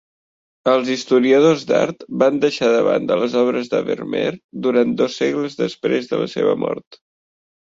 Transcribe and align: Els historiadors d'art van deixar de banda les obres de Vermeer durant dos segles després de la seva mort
Els 0.69 0.87
historiadors 0.93 1.65
d'art 1.71 2.01
van 2.23 2.39
deixar 2.45 2.69
de 2.77 2.79
banda 2.87 3.19
les 3.25 3.35
obres 3.43 3.69
de 3.75 3.83
Vermeer 3.91 4.33
durant 4.69 4.97
dos 5.03 5.19
segles 5.23 5.61
després 5.61 6.11
de 6.15 6.21
la 6.25 6.33
seva 6.35 6.59
mort 6.67 7.01